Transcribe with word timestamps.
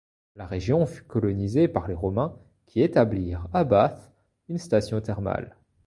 La 0.35 0.47
région 0.47 0.87
fut 0.87 1.03
colonisée 1.03 1.67
par 1.67 1.87
les 1.87 1.93
Romains 1.93 2.35
qui 2.65 2.81
établirent 2.81 3.47
à 3.53 3.63
Bath 3.63 4.11
une 4.49 4.57
station 4.57 4.99
thermale. 4.99 5.55